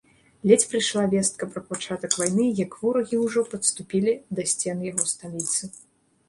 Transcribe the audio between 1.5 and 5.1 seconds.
пра пачатак вайны, як ворагі ўжо падступілі да сцен яго